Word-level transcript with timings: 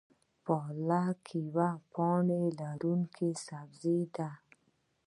پالک 0.45 1.21
یوه 1.45 1.69
پاڼه 1.93 2.39
لرونکی 2.59 3.29
سبزی 3.45 3.99
ده 4.15 4.29